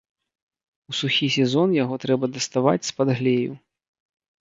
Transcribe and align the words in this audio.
У 0.91 0.97
сухі 1.01 1.29
сезон 1.35 1.77
яго 1.83 2.01
трэба 2.07 2.33
даставаць 2.39 2.85
з-пад 2.91 3.09
глею. 3.21 3.53